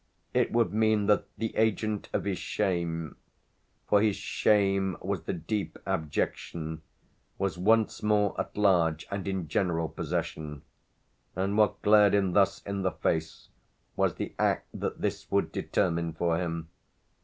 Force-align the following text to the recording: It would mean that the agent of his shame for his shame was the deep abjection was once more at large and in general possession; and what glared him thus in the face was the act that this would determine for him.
It 0.33 0.51
would 0.51 0.73
mean 0.73 1.05
that 1.05 1.25
the 1.37 1.55
agent 1.55 2.09
of 2.11 2.23
his 2.25 2.39
shame 2.39 3.17
for 3.87 4.01
his 4.01 4.15
shame 4.15 4.97
was 4.99 5.21
the 5.21 5.33
deep 5.33 5.77
abjection 5.85 6.81
was 7.37 7.59
once 7.59 8.01
more 8.01 8.33
at 8.41 8.57
large 8.57 9.05
and 9.11 9.27
in 9.27 9.47
general 9.47 9.87
possession; 9.87 10.63
and 11.35 11.55
what 11.55 11.83
glared 11.83 12.15
him 12.15 12.31
thus 12.33 12.63
in 12.63 12.81
the 12.81 12.89
face 12.93 13.49
was 13.95 14.15
the 14.15 14.33
act 14.39 14.69
that 14.73 15.01
this 15.01 15.29
would 15.29 15.51
determine 15.51 16.13
for 16.13 16.39
him. 16.39 16.69